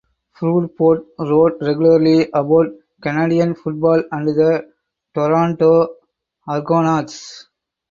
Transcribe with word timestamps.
Proudfoot 0.33 1.05
wrote 1.19 1.57
regularly 1.61 2.27
about 2.33 2.69
Canadian 3.03 3.53
football 3.53 4.03
and 4.11 4.27
the 4.29 4.67
Toronto 5.13 5.93
Argonauts. 6.47 7.45